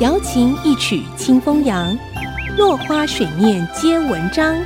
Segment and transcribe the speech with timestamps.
[0.00, 1.98] 瑶琴一曲清风扬，
[2.56, 4.56] 落花水面皆文章。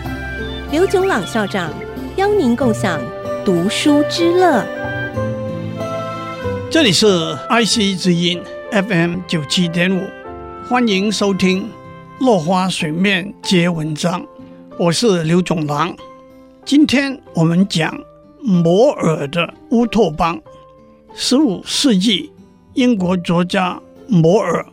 [0.70, 1.72] 刘炯朗校长
[2.16, 3.00] 邀您共享
[3.42, 4.62] 读书之乐。
[6.70, 8.42] 这里是 IC 之音
[8.72, 10.02] FM 九七点五，
[10.68, 11.62] 欢迎收听
[12.20, 14.20] 《落花水面皆文章》，
[14.78, 15.96] 我是刘炯朗。
[16.62, 17.98] 今天我们讲
[18.42, 20.38] 摩尔的乌托邦。
[21.14, 22.30] 十五世纪，
[22.74, 24.66] 英国作家摩尔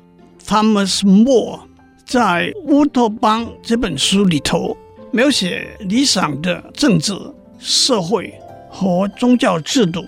[0.50, 1.60] （Thomas More）
[2.08, 4.76] 在《乌托邦》这本书里头，
[5.12, 7.14] 描写理想的政治、
[7.60, 8.34] 社会
[8.68, 10.04] 和宗教制度。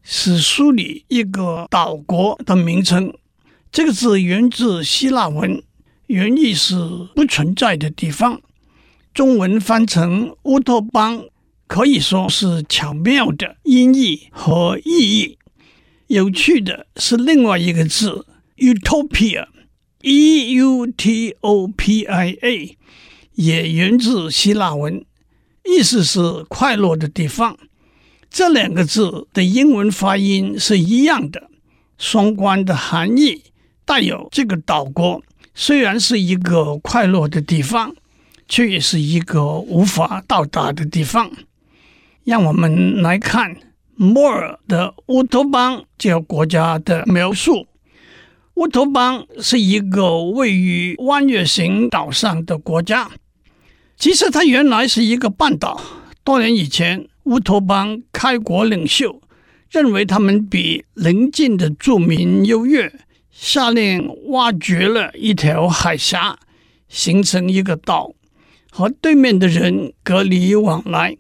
[0.08, 3.12] 是书里一个岛国的名称。
[3.72, 5.60] 这个字源自希腊文，
[6.06, 6.76] 原意是
[7.16, 8.40] 不存在的地方。
[9.12, 11.24] 中文翻成乌托邦，
[11.66, 15.38] 可以说是巧妙的音译和意义。
[16.06, 18.27] 有趣的是另外一个字
[18.58, 19.58] ，Utopia，E-U-T-O-P-I-A。
[23.34, 25.04] 也源自希腊文，
[25.64, 27.58] 意思是快乐的地方。
[28.30, 31.48] 这两个字的英文发音是一样的，
[31.98, 33.42] 双关的含义
[33.84, 35.22] 带有这个岛国
[35.55, 37.94] 虽然是一个快乐的地方，
[38.48, 41.30] 却也是一个无法到达的地方。
[42.24, 43.56] 让我们来看
[43.95, 47.67] 摩尔的乌托邦这个国家的描述。
[48.55, 53.11] 乌托邦是一个位于弯月形岛上的国家。
[53.96, 55.80] 其实它原来是一个半岛。
[56.24, 59.20] 多年以前，乌托邦开国领袖
[59.69, 62.92] 认为他们比邻近的住民优越，
[63.31, 66.39] 下令挖掘了一条海峡，
[66.89, 68.14] 形成一个岛，
[68.70, 71.17] 和对面的人隔离往来。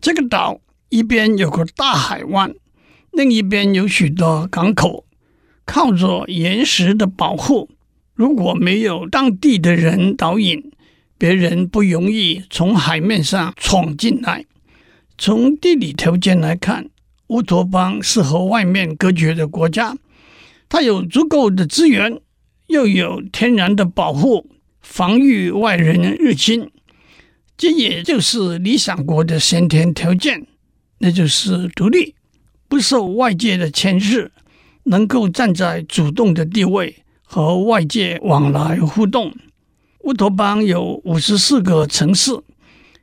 [0.00, 0.60] 这个岛
[0.90, 2.54] 一边有个大海湾，
[3.10, 5.04] 另一边有许多港口，
[5.64, 7.68] 靠着岩石的保护，
[8.14, 10.70] 如果没有当地的人导引。
[11.20, 14.44] 别人不容易从海面上闯进来。
[15.18, 16.88] 从地理条件来看，
[17.26, 19.96] 乌托邦是和外面隔绝的国家。
[20.68, 22.20] 它有足够的资源，
[22.68, 24.48] 又有天然的保护，
[24.80, 26.70] 防御外人入侵。
[27.56, 30.46] 这也就是理想国的先天条件，
[30.98, 32.14] 那就是独立，
[32.68, 34.30] 不受外界的牵制，
[34.84, 39.34] 能够站在主动的地位和外界往来互动。
[40.04, 42.30] 乌托邦有五十四个城市，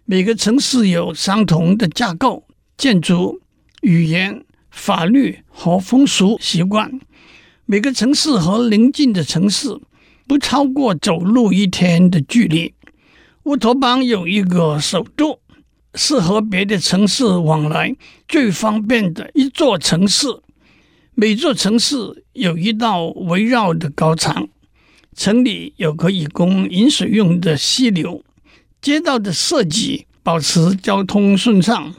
[0.08, 2.46] 每个城市有相同的架构、
[2.78, 3.42] 建筑、
[3.82, 7.00] 语言、法律和风俗习惯。
[7.66, 9.80] 每个城市和邻近的城市
[10.28, 12.72] 不超过走路一天的距离。
[13.46, 15.40] 乌托邦有一个首都，
[15.96, 17.96] 是和别的城市往来
[18.28, 20.28] 最方便的一座城市。
[21.16, 24.48] 每座城市有一道围绕的高墙。
[25.16, 28.24] 城里有可以供饮水用的溪流，
[28.86, 31.96] 街道的设计保持交通顺畅。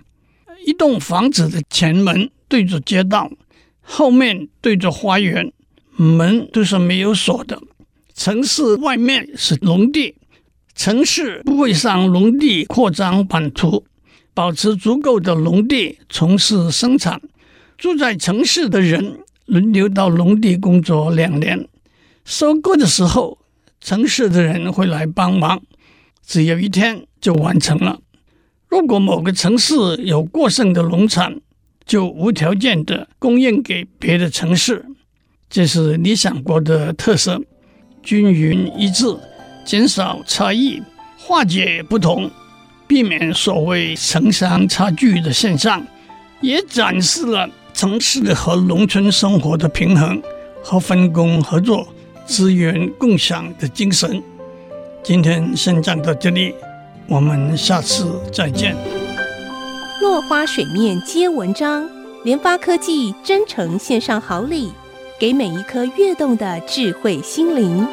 [0.65, 3.29] 一栋房子的前门对着街道，
[3.81, 5.53] 后面对着花园，
[5.97, 7.61] 门都是没有锁的。
[8.15, 10.15] 城市外面是农地，
[10.77, 13.85] 城市不会向农地扩张版图，
[14.33, 17.21] 保持足够的农地从事生产。
[17.77, 21.69] 住在城市的人轮流到农地工作两年。
[22.25, 23.39] 收割的时候，
[23.81, 25.61] 城市的人会来帮忙，
[26.27, 28.01] 只有一天就完成了。
[28.69, 31.41] 如果某个城市有过剩的农产，
[31.87, 34.85] 就无条件的供应给别的城市。
[35.49, 37.41] 这是理想国的特色，
[38.03, 39.07] 均匀一致，
[39.65, 40.83] 减少差异，
[41.17, 42.29] 化解不同，
[42.89, 45.87] 避免所谓城乡差距的现象，
[46.41, 50.21] 也展示了城市和农村生活的平衡
[50.61, 51.87] 和分工合作。
[52.27, 54.21] 资源共享的精神。
[55.07, 56.53] 今天先讲到这里，
[57.07, 58.77] 我们下次再见。
[60.03, 61.89] 落花水面皆文章，
[62.25, 64.73] 联发科技真诚献上好礼，
[65.17, 67.87] 给每一颗跃动的智慧心灵。